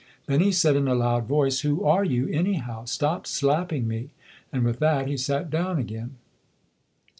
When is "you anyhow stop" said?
2.03-3.27